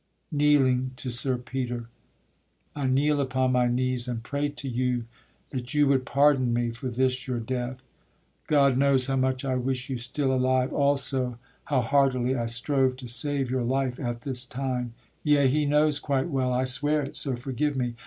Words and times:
[Kneeling 0.31 0.93
to 0.95 1.11
Sir 1.11 1.37
Peter. 1.37 1.81
Fair 1.81 1.85
sir 1.85 2.79
knight 2.79 2.83
I 2.85 2.87
kneel 2.87 3.21
upon 3.21 3.51
my 3.51 3.67
knees 3.67 4.07
and 4.07 4.23
pray 4.23 4.49
to 4.49 4.67
you 4.67 5.05
That 5.51 5.75
you 5.75 5.87
would 5.89 6.07
pardon 6.07 6.51
me 6.55 6.71
for 6.71 6.87
this 6.89 7.27
your 7.27 7.39
death; 7.39 7.83
God 8.47 8.79
knows 8.79 9.05
how 9.05 9.17
much 9.17 9.45
I 9.45 9.53
wish 9.57 9.91
you 9.91 9.97
still 9.99 10.33
alive, 10.33 10.73
Also 10.73 11.37
how 11.65 11.81
heartily 11.81 12.35
I 12.35 12.47
strove 12.47 12.95
to 12.95 13.07
save 13.07 13.51
Your 13.51 13.61
life 13.63 13.99
at 13.99 14.21
this 14.21 14.47
time; 14.47 14.95
yea, 15.21 15.47
he 15.47 15.65
knows 15.67 15.99
quite 15.99 16.29
well, 16.29 16.51
(I 16.51 16.63
swear 16.63 17.03
it, 17.03 17.15
so 17.15 17.35
forgive 17.35 17.75
me!) 17.77 17.93